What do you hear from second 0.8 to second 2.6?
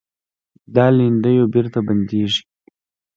لیندیو بېرته بندېږي.